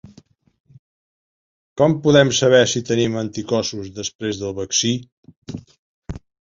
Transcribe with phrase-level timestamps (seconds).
[1.81, 4.97] Com podem saber si tenim anticossos després del vaccí?